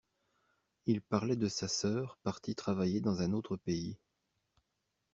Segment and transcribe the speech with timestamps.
[0.87, 3.99] Il parlait de sa sœur partie travailler dans un autre pays.